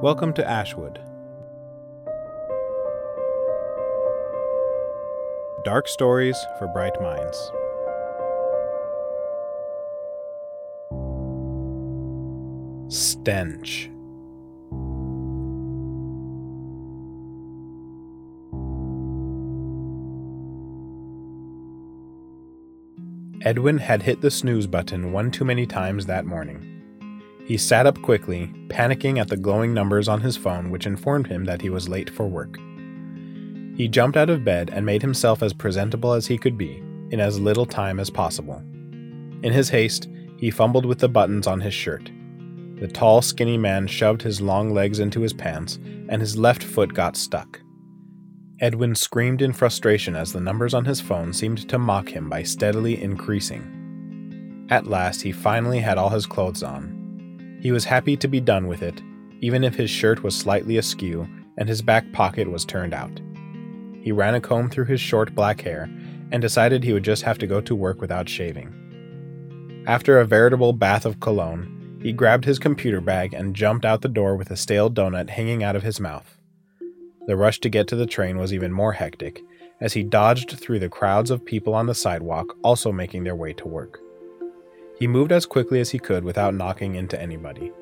[0.00, 1.00] Welcome to Ashwood.
[5.64, 7.50] Dark stories for bright minds.
[12.94, 13.90] Stench.
[23.44, 26.77] Edwin had hit the snooze button one too many times that morning.
[27.48, 31.46] He sat up quickly, panicking at the glowing numbers on his phone, which informed him
[31.46, 32.58] that he was late for work.
[33.74, 37.20] He jumped out of bed and made himself as presentable as he could be, in
[37.20, 38.58] as little time as possible.
[39.42, 42.10] In his haste, he fumbled with the buttons on his shirt.
[42.80, 45.78] The tall, skinny man shoved his long legs into his pants,
[46.10, 47.60] and his left foot got stuck.
[48.60, 52.42] Edwin screamed in frustration as the numbers on his phone seemed to mock him by
[52.42, 54.66] steadily increasing.
[54.68, 56.97] At last, he finally had all his clothes on.
[57.60, 59.02] He was happy to be done with it,
[59.40, 63.20] even if his shirt was slightly askew and his back pocket was turned out.
[64.00, 65.90] He ran a comb through his short black hair
[66.30, 68.74] and decided he would just have to go to work without shaving.
[69.86, 74.08] After a veritable bath of cologne, he grabbed his computer bag and jumped out the
[74.08, 76.38] door with a stale donut hanging out of his mouth.
[77.26, 79.42] The rush to get to the train was even more hectic,
[79.80, 83.52] as he dodged through the crowds of people on the sidewalk also making their way
[83.54, 84.00] to work.
[84.98, 87.72] He moved as quickly as he could without knocking into anybody.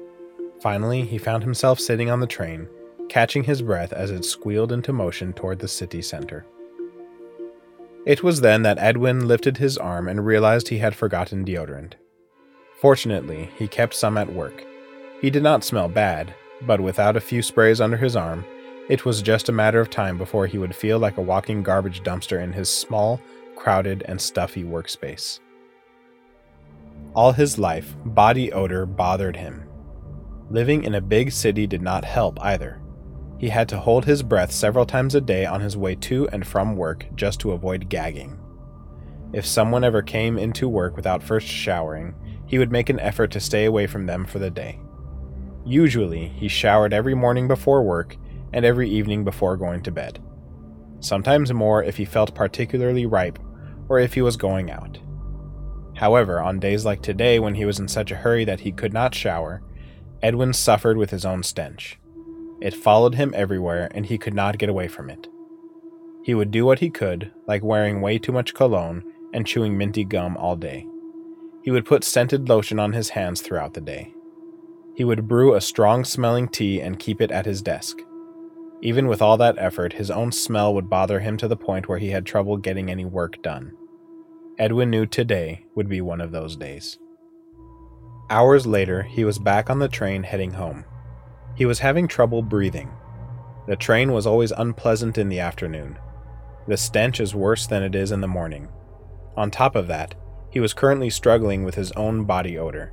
[0.61, 2.69] Finally, he found himself sitting on the train,
[3.09, 6.45] catching his breath as it squealed into motion toward the city center.
[8.05, 11.95] It was then that Edwin lifted his arm and realized he had forgotten deodorant.
[12.81, 14.65] Fortunately, he kept some at work.
[15.21, 18.45] He did not smell bad, but without a few sprays under his arm,
[18.89, 22.03] it was just a matter of time before he would feel like a walking garbage
[22.03, 23.21] dumpster in his small,
[23.57, 25.41] crowded, and stuffy workspace.
[27.17, 29.65] All his life, body odor bothered him.
[30.51, 32.79] Living in a big city did not help either.
[33.39, 36.47] He had to hold his breath several times a day on his way to and
[36.47, 38.39] from work just to avoid gagging.
[39.33, 43.41] If someone ever came into work without first showering, he would make an effort to
[43.41, 44.79] stay away from them for the day.
[45.65, 48.19] Usually, he showered every morning before work
[48.53, 50.23] and every evening before going to bed.
[51.01, 53.39] Sometimes more if he felt particularly ripe
[53.89, 54.99] or if he was going out.
[55.97, 58.93] However, on days like today when he was in such a hurry that he could
[58.93, 59.63] not shower,
[60.23, 61.99] Edwin suffered with his own stench.
[62.61, 65.29] It followed him everywhere and he could not get away from it.
[66.23, 70.05] He would do what he could, like wearing way too much cologne and chewing minty
[70.05, 70.87] gum all day.
[71.63, 74.15] He would put scented lotion on his hands throughout the day.
[74.97, 77.99] He would brew a strong smelling tea and keep it at his desk.
[78.83, 81.99] Even with all that effort, his own smell would bother him to the point where
[81.99, 83.73] he had trouble getting any work done.
[84.59, 86.99] Edwin knew today would be one of those days.
[88.31, 90.85] Hours later, he was back on the train heading home.
[91.55, 92.91] He was having trouble breathing.
[93.67, 95.99] The train was always unpleasant in the afternoon.
[96.67, 98.69] The stench is worse than it is in the morning.
[99.37, 100.15] On top of that,
[100.51, 102.93] he was currently struggling with his own body odor.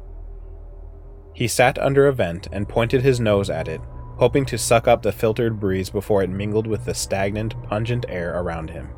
[1.34, 3.82] He sat under a vent and pointed his nose at it
[4.18, 8.40] hoping to suck up the filtered breeze before it mingled with the stagnant, pungent air
[8.40, 8.90] around him.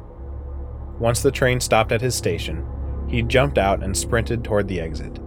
[1.00, 2.66] Once the train stopped at his station,
[3.08, 5.20] he jumped out and sprinted toward the exit.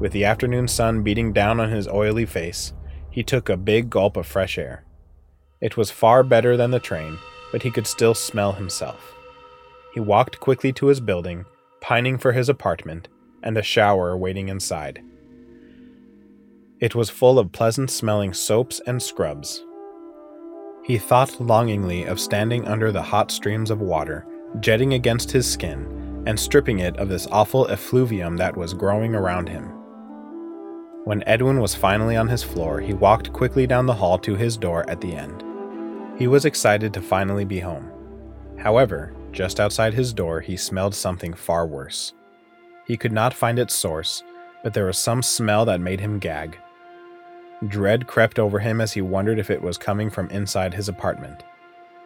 [0.00, 2.72] With the afternoon sun beating down on his oily face,
[3.10, 4.84] he took a big gulp of fresh air.
[5.60, 7.18] It was far better than the train,
[7.52, 9.14] but he could still smell himself.
[9.94, 11.44] He walked quickly to his building,
[11.80, 13.08] pining for his apartment
[13.42, 15.02] and the shower waiting inside.
[16.80, 19.62] It was full of pleasant smelling soaps and scrubs.
[20.84, 24.26] He thought longingly of standing under the hot streams of water,
[24.60, 29.48] jetting against his skin, and stripping it of this awful effluvium that was growing around
[29.48, 29.72] him.
[31.04, 34.56] When Edwin was finally on his floor, he walked quickly down the hall to his
[34.56, 35.42] door at the end.
[36.16, 37.90] He was excited to finally be home.
[38.56, 42.12] However, just outside his door, he smelled something far worse.
[42.86, 44.22] He could not find its source,
[44.62, 46.56] but there was some smell that made him gag.
[47.66, 51.42] Dread crept over him as he wondered if it was coming from inside his apartment.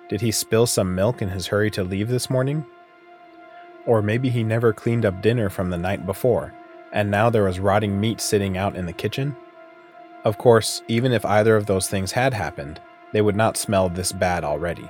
[0.08, 2.64] Did he spill some milk in his hurry to leave this morning?
[3.86, 6.54] Or maybe he never cleaned up dinner from the night before,
[6.92, 9.36] and now there was rotting meat sitting out in the kitchen?
[10.24, 12.80] Of course, even if either of those things had happened,
[13.12, 14.88] they would not smell this bad already.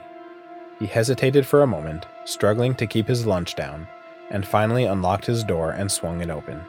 [0.79, 3.89] He hesitated for a moment, struggling to keep his lunch down,
[4.31, 6.61] and finally unlocked his door and swung it open.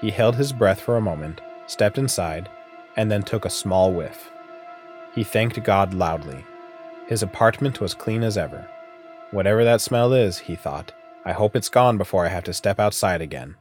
[0.00, 2.48] He held his breath for a moment, stepped inside,
[2.96, 4.30] and then took a small whiff.
[5.14, 6.44] He thanked God loudly.
[7.06, 8.66] His apartment was clean as ever.
[9.30, 10.92] Whatever that smell is, he thought,
[11.24, 13.56] I hope it's gone before I have to step outside again.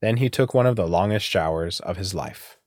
[0.00, 2.58] Then he took one of the longest showers of his life.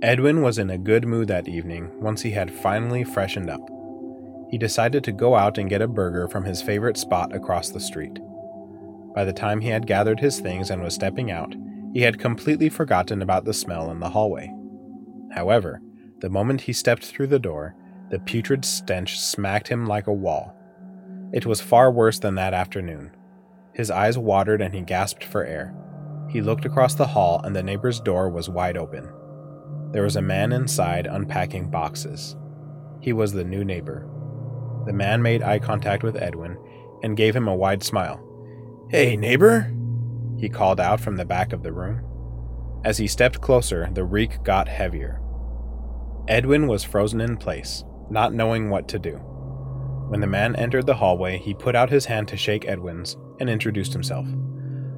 [0.00, 3.60] Edwin was in a good mood that evening once he had finally freshened up.
[4.50, 7.80] He decided to go out and get a burger from his favorite spot across the
[7.80, 8.18] street.
[9.14, 11.54] By the time he had gathered his things and was stepping out,
[11.92, 14.52] he had completely forgotten about the smell in the hallway.
[15.32, 15.80] However,
[16.20, 17.74] the moment he stepped through the door,
[18.12, 20.54] the putrid stench smacked him like a wall.
[21.32, 23.10] It was far worse than that afternoon.
[23.72, 25.74] His eyes watered and he gasped for air.
[26.28, 29.08] He looked across the hall and the neighbor's door was wide open.
[29.92, 32.36] There was a man inside unpacking boxes.
[33.00, 34.06] He was the new neighbor.
[34.84, 36.58] The man made eye contact with Edwin
[37.02, 38.22] and gave him a wide smile.
[38.90, 39.72] Hey, neighbor,
[40.38, 42.02] he called out from the back of the room.
[42.84, 45.22] As he stepped closer, the reek got heavier.
[46.28, 49.16] Edwin was frozen in place, not knowing what to do.
[50.08, 53.48] When the man entered the hallway, he put out his hand to shake Edwin's and
[53.48, 54.26] introduced himself.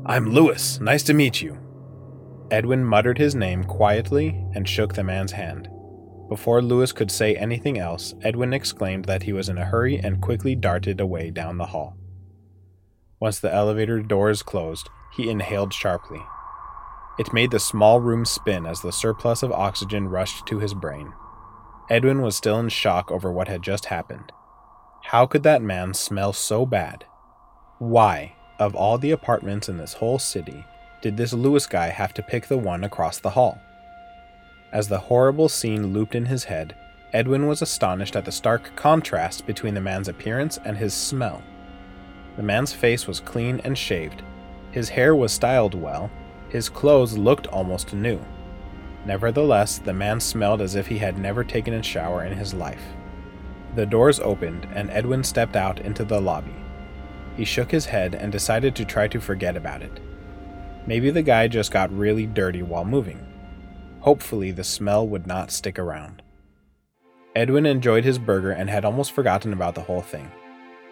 [0.05, 0.81] I'm Lewis.
[0.81, 1.57] Nice to meet you.
[2.51, 5.69] Edwin muttered his name quietly and shook the man's hand.
[6.29, 10.21] Before Lewis could say anything else, Edwin exclaimed that he was in a hurry and
[10.21, 11.97] quickly darted away down the hall.
[13.21, 16.21] Once the elevator doors closed, he inhaled sharply.
[17.19, 21.13] It made the small room spin as the surplus of oxygen rushed to his brain.
[21.91, 24.33] Edwin was still in shock over what had just happened.
[25.05, 27.05] How could that man smell so bad?
[27.79, 30.65] Why, of all the apartments in this whole city,
[31.03, 33.61] did this Lewis guy have to pick the one across the hall?
[34.73, 36.75] As the horrible scene looped in his head,
[37.13, 41.43] Edwin was astonished at the stark contrast between the man's appearance and his smell.
[42.37, 44.23] The man's face was clean and shaved,
[44.75, 46.11] his hair was styled well,
[46.49, 48.21] his clothes looked almost new.
[49.07, 52.83] Nevertheless, the man smelled as if he had never taken a shower in his life.
[53.75, 56.55] The doors opened, and Edwin stepped out into the lobby.
[57.37, 60.01] He shook his head and decided to try to forget about it.
[60.87, 63.27] Maybe the guy just got really dirty while moving.
[64.01, 66.23] Hopefully, the smell would not stick around.
[67.35, 70.31] Edwin enjoyed his burger and had almost forgotten about the whole thing.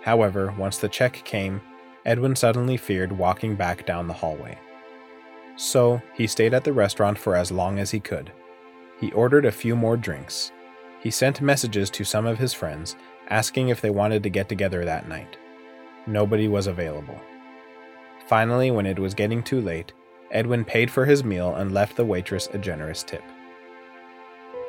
[0.02, 1.60] However, once the check came,
[2.04, 4.58] Edwin suddenly feared walking back down the hallway.
[5.56, 8.32] So, he stayed at the restaurant for as long as he could.
[9.00, 10.52] He ordered a few more drinks.
[11.00, 12.96] He sent messages to some of his friends,
[13.28, 15.36] asking if they wanted to get together that night.
[16.06, 17.20] Nobody was available.
[18.26, 19.92] Finally, when it was getting too late,
[20.30, 23.22] Edwin paid for his meal and left the waitress a generous tip.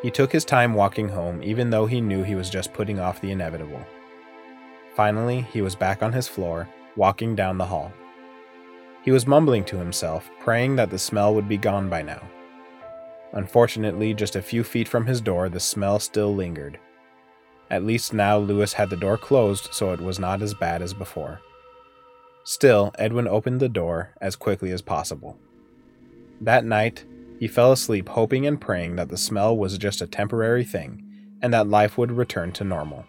[0.01, 3.21] He took his time walking home, even though he knew he was just putting off
[3.21, 3.85] the inevitable.
[4.95, 7.91] Finally, he was back on his floor, walking down the hall.
[9.03, 12.21] He was mumbling to himself, praying that the smell would be gone by now.
[13.33, 16.79] Unfortunately, just a few feet from his door, the smell still lingered.
[17.69, 20.93] At least now Lewis had the door closed, so it was not as bad as
[20.93, 21.41] before.
[22.45, 25.37] Still, Edwin opened the door as quickly as possible.
[26.39, 27.05] That night,
[27.39, 31.03] he fell asleep hoping and praying that the smell was just a temporary thing
[31.41, 33.05] and that life would return to normal.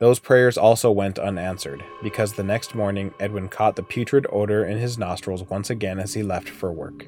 [0.00, 4.78] Those prayers also went unanswered, because the next morning Edwin caught the putrid odor in
[4.78, 7.04] his nostrils once again as he left for work.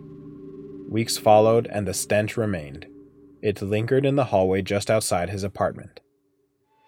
[0.90, 2.86] Weeks followed, and the stench remained.
[3.40, 6.00] It lingered in the hallway just outside his apartment.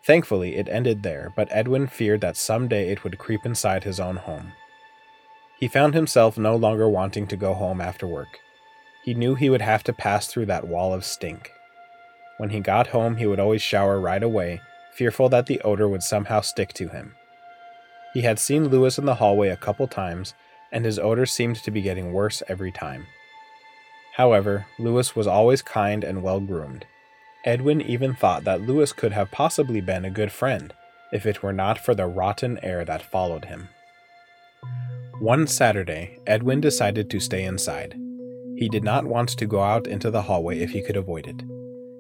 [0.07, 4.17] Thankfully, it ended there, but Edwin feared that someday it would creep inside his own
[4.17, 4.53] home.
[5.59, 8.39] He found himself no longer wanting to go home after work.
[9.05, 11.51] He knew he would have to pass through that wall of stink.
[12.37, 14.61] When he got home, he would always shower right away,
[14.95, 17.15] fearful that the odor would somehow stick to him.
[18.15, 20.35] He had seen Lewis in the hallway a couple times,
[20.71, 23.07] and his odor seemed to be getting worse every time.
[24.15, 26.87] However, Lewis was always kind and well groomed.
[27.45, 30.73] Edwin even thought that Lewis could have possibly been a good friend
[31.13, 33.69] if it were not for the rotten air that followed him.
[35.19, 37.95] One Saturday, Edwin decided to stay inside.
[38.57, 41.43] He did not want to go out into the hallway if he could avoid it.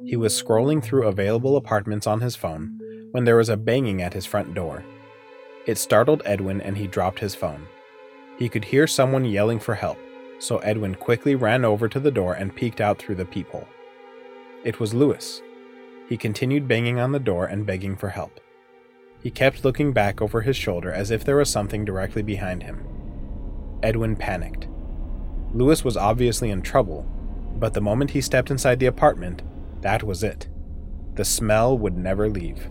[0.04, 2.73] He was scrolling through available apartments on his phone
[3.14, 4.82] when there was a banging at his front door.
[5.66, 7.68] It startled Edwin and he dropped his phone.
[8.40, 9.98] He could hear someone yelling for help,
[10.40, 13.68] so Edwin quickly ran over to the door and peeked out through the peephole.
[14.64, 15.42] It was Lewis.
[16.08, 18.40] He continued banging on the door and begging for help.
[19.22, 22.84] He kept looking back over his shoulder as if there was something directly behind him.
[23.84, 24.66] Edwin panicked.
[25.52, 27.02] Lewis was obviously in trouble,
[27.60, 29.44] but the moment he stepped inside the apartment,
[29.82, 30.48] that was it.
[31.14, 32.68] The smell would never leave.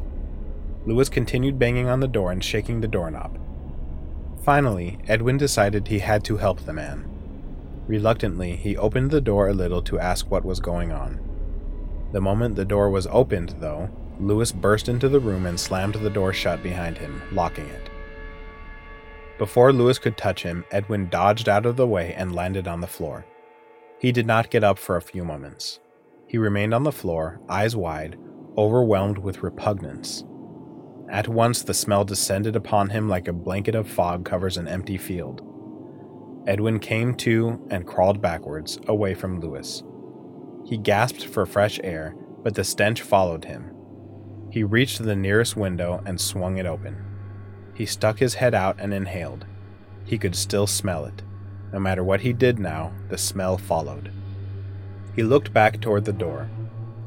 [0.85, 3.39] Lewis continued banging on the door and shaking the doorknob.
[4.43, 7.09] Finally, Edwin decided he had to help the man.
[7.87, 11.19] Reluctantly, he opened the door a little to ask what was going on.
[12.11, 16.09] The moment the door was opened, though, Lewis burst into the room and slammed the
[16.09, 17.89] door shut behind him, locking it.
[19.37, 22.87] Before Lewis could touch him, Edwin dodged out of the way and landed on the
[22.87, 23.25] floor.
[23.99, 25.79] He did not get up for a few moments.
[26.27, 28.17] He remained on the floor, eyes wide,
[28.57, 30.23] overwhelmed with repugnance.
[31.09, 34.97] At once the smell descended upon him like a blanket of fog covers an empty
[34.97, 35.41] field.
[36.47, 39.83] Edwin came to and crawled backwards, away from Lewis.
[40.65, 43.71] He gasped for fresh air, but the stench followed him.
[44.51, 46.97] He reached the nearest window and swung it open.
[47.73, 49.45] He stuck his head out and inhaled.
[50.05, 51.21] He could still smell it.
[51.71, 54.11] No matter what he did now, the smell followed.
[55.15, 56.49] He looked back toward the door.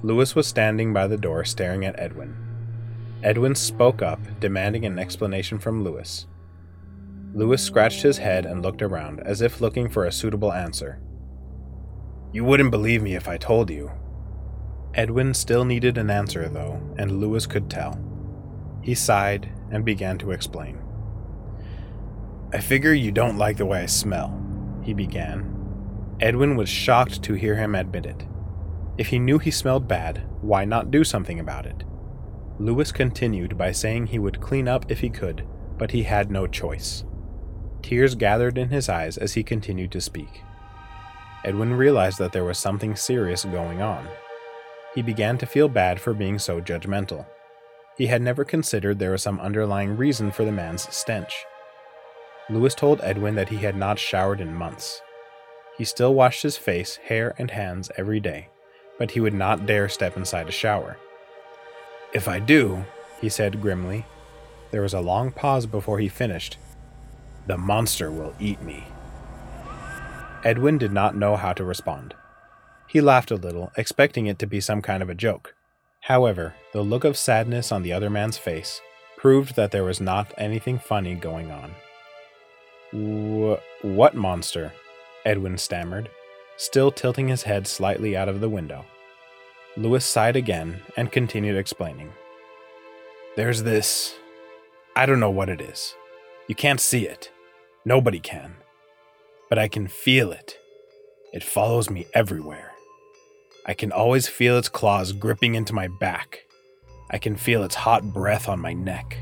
[0.03, 2.37] Lewis was standing by the door staring at Edwin.
[3.23, 6.27] Edwin spoke up, demanding an explanation from Lewis.
[7.35, 11.01] Lewis scratched his head and looked around, as if looking for a suitable answer.
[12.33, 13.91] You wouldn't believe me if I told you.
[14.95, 17.99] Edwin still needed an answer, though, and Lewis could tell.
[18.83, 20.79] He sighed and began to explain.
[22.53, 24.41] I figure you don't like the way I smell,
[24.83, 25.53] he began.
[26.21, 28.27] Edwin was shocked to hear him admit it.
[28.97, 31.85] If he knew he smelled bad, why not do something about it?
[32.59, 35.47] Lewis continued by saying he would clean up if he could,
[35.77, 37.05] but he had no choice.
[37.83, 40.43] Tears gathered in his eyes as he continued to speak.
[41.45, 44.09] Edwin realized that there was something serious going on.
[44.95, 47.27] He began to feel bad for being so judgmental.
[47.99, 51.45] He had never considered there was some underlying reason for the man's stench.
[52.49, 55.03] Lewis told Edwin that he had not showered in months.
[55.77, 58.49] He still washed his face, hair, and hands every day,
[58.99, 60.97] but he would not dare step inside a shower.
[62.13, 62.85] If I do,
[63.21, 64.07] he said grimly,
[64.71, 66.59] there was a long pause before he finished.
[67.47, 68.85] The monster will eat me.
[70.45, 72.15] Edwin did not know how to respond.
[72.89, 75.55] He laughed a little, expecting it to be some kind of a joke.
[76.03, 78.81] However, the look of sadness on the other man's face
[79.17, 81.75] proved that there was not anything funny going on.
[82.93, 84.73] Wh- what monster?
[85.25, 86.09] Edwin stammered,
[86.57, 88.85] still tilting his head slightly out of the window.
[89.77, 92.13] Lewis sighed again and continued explaining.
[93.37, 94.15] There's this.
[94.95, 95.95] I don't know what it is.
[96.49, 97.31] You can't see it.
[97.85, 98.57] Nobody can.
[99.51, 100.59] But I can feel it.
[101.35, 102.73] It follows me everywhere.
[103.67, 106.47] I can always feel its claws gripping into my back.
[107.11, 109.19] I can feel its hot breath on my neck.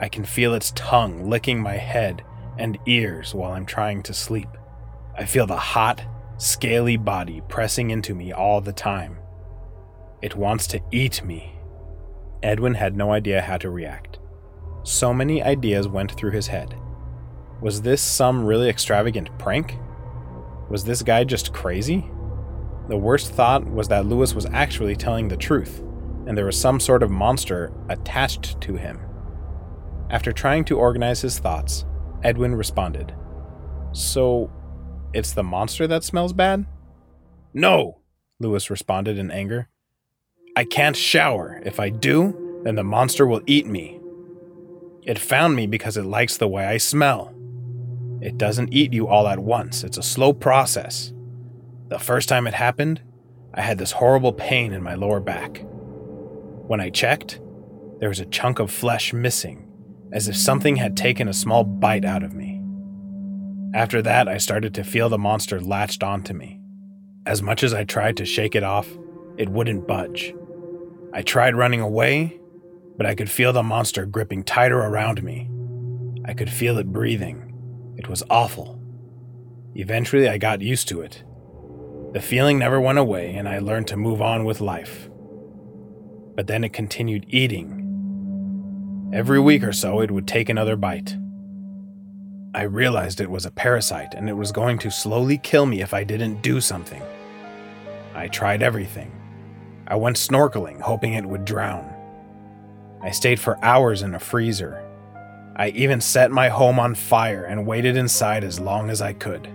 [0.00, 2.24] I can feel its tongue licking my head
[2.58, 4.48] and ears while I'm trying to sleep.
[5.16, 6.02] I feel the hot,
[6.38, 9.19] scaly body pressing into me all the time.
[10.22, 11.54] It wants to eat me.
[12.42, 14.18] Edwin had no idea how to react.
[14.82, 16.74] So many ideas went through his head.
[17.60, 19.76] Was this some really extravagant prank?
[20.70, 22.10] Was this guy just crazy?
[22.88, 25.80] The worst thought was that Lewis was actually telling the truth,
[26.26, 28.98] and there was some sort of monster attached to him.
[30.10, 31.84] After trying to organize his thoughts,
[32.22, 33.14] Edwin responded,
[33.92, 34.50] So,
[35.12, 36.66] it's the monster that smells bad?
[37.52, 38.00] No,
[38.38, 39.68] Lewis responded in anger.
[40.60, 41.58] I can't shower.
[41.64, 43.98] If I do, then the monster will eat me.
[45.04, 47.34] It found me because it likes the way I smell.
[48.20, 51.14] It doesn't eat you all at once, it's a slow process.
[51.88, 53.00] The first time it happened,
[53.54, 55.64] I had this horrible pain in my lower back.
[55.64, 57.40] When I checked,
[57.98, 59.66] there was a chunk of flesh missing,
[60.12, 62.60] as if something had taken a small bite out of me.
[63.72, 66.60] After that, I started to feel the monster latched onto me.
[67.24, 68.90] As much as I tried to shake it off,
[69.38, 70.34] it wouldn't budge.
[71.12, 72.40] I tried running away,
[72.96, 75.50] but I could feel the monster gripping tighter around me.
[76.24, 77.94] I could feel it breathing.
[77.96, 78.80] It was awful.
[79.74, 81.24] Eventually, I got used to it.
[82.12, 85.10] The feeling never went away, and I learned to move on with life.
[86.36, 87.76] But then it continued eating.
[89.12, 91.16] Every week or so, it would take another bite.
[92.54, 95.94] I realized it was a parasite and it was going to slowly kill me if
[95.94, 97.02] I didn't do something.
[98.14, 99.19] I tried everything
[99.90, 101.92] I went snorkeling, hoping it would drown.
[103.02, 104.86] I stayed for hours in a freezer.
[105.56, 109.48] I even set my home on fire and waited inside as long as I could.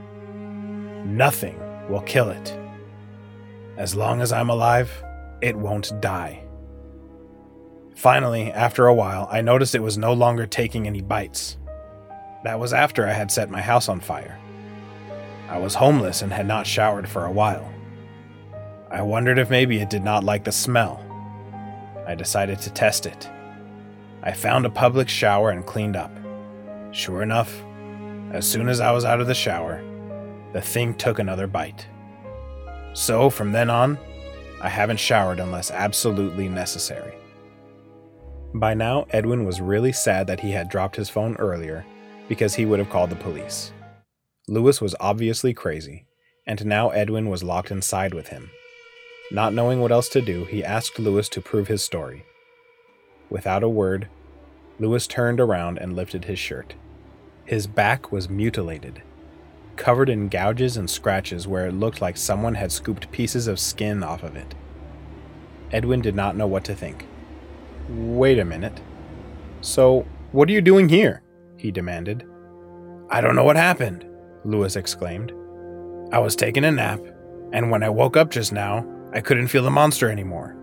[1.06, 2.60] Nothing will kill it.
[3.78, 4.92] As long as I'm alive,
[5.42, 6.44] it won't die.
[7.96, 11.56] Finally, after a while, I noticed it was no longer taking any bites.
[12.44, 14.38] That was after I had set my house on fire.
[15.48, 17.72] I was homeless and had not showered for a while.
[18.96, 21.04] I wondered if maybe it did not like the smell.
[22.08, 23.30] I decided to test it.
[24.24, 26.12] I found a public shower and cleaned up.
[26.92, 27.62] Sure enough,
[28.32, 29.84] as soon as I was out of the shower,
[30.54, 31.86] the thing took another bite.
[32.94, 34.00] So from then on,
[34.62, 37.16] I haven't showered unless absolutely necessary.
[38.54, 41.86] By now, Edwin was really sad that he had dropped his phone earlier
[42.30, 43.74] because he would have called the police.
[44.48, 46.06] Lewis was obviously crazy,
[46.48, 48.52] and now Edwin was locked inside with him.
[49.32, 52.26] Not knowing what else to do, he asked Lewis to prove his story.
[53.30, 54.08] Without a word,
[54.80, 56.76] Lewis turned around and lifted his shirt.
[57.46, 59.02] His back was mutilated,
[59.78, 64.04] covered in gouges and scratches where it looked like someone had scooped pieces of skin
[64.04, 64.54] off of it.
[65.72, 67.06] Edwin did not know what to think.
[67.90, 68.82] Wait a minute.
[69.62, 71.24] So, what are you doing here?
[71.58, 72.26] he demanded.
[73.10, 74.06] I don't know what happened,
[74.44, 75.32] Lewis exclaimed.
[76.12, 77.00] I was taking a nap,
[77.52, 80.58] and when I woke up just now, I couldn't feel the monster anymore.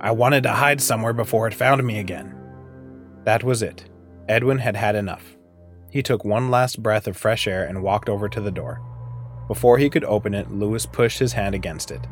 [0.00, 2.34] I wanted to hide somewhere before it found me again.
[3.24, 3.88] That was it.
[4.28, 5.36] Edwin had had enough.
[5.90, 8.82] He took one last breath of fresh air and walked over to the door.
[9.46, 12.04] Before he could open it, Lewis pushed his hand against it.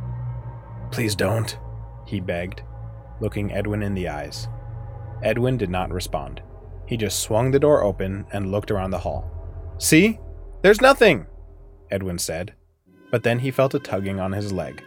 [0.93, 1.59] Please don't,
[2.07, 2.63] he begged,
[3.21, 4.47] looking Edwin in the eyes.
[5.25, 6.43] Edwin did not respond.
[6.87, 9.29] He just swung the door open and looked around the hall.
[9.79, 10.21] See?
[10.63, 11.27] There's nothing,
[11.91, 12.55] Edwin said.
[13.11, 14.85] But then he felt a tugging on his leg.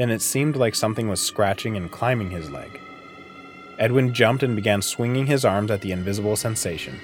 [0.00, 2.80] Then it seemed like something was scratching and climbing his leg.
[3.78, 6.98] Edwin jumped and began swinging his arms at the invisible sensation.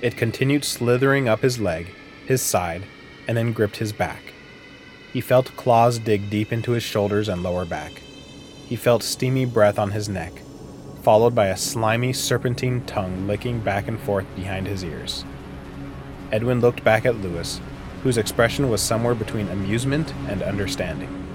[0.00, 1.88] It continued slithering up his leg,
[2.24, 2.84] his side,
[3.26, 4.32] and then gripped his back.
[5.12, 8.00] He felt claws dig deep into his shoulders and lower back.
[8.66, 10.32] He felt steamy breath on his neck,
[11.02, 15.22] followed by a slimy, serpentine tongue licking back and forth behind his ears.
[16.32, 17.60] Edwin looked back at Lewis,
[18.02, 21.27] whose expression was somewhere between amusement and understanding.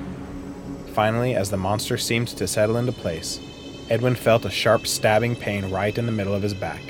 [0.94, 3.40] Finally, as the monster seemed to settle into place,
[3.90, 6.82] Edwin felt a sharp stabbing pain right in the middle of his back.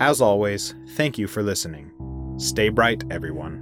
[0.00, 1.90] As always, thank you for listening.
[2.38, 3.61] Stay bright, everyone.